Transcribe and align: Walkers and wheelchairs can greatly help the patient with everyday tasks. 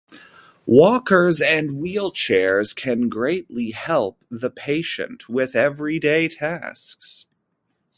Walkers 0.65 1.41
and 1.43 1.73
wheelchairs 1.79 2.75
can 2.75 3.07
greatly 3.07 3.69
help 3.69 4.17
the 4.31 4.49
patient 4.49 5.29
with 5.29 5.55
everyday 5.55 6.27
tasks. 6.27 7.27